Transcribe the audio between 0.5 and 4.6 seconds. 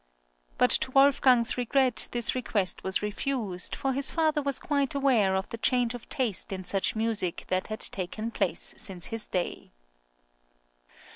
But to Wolfgang's regret this request was refused, for his father was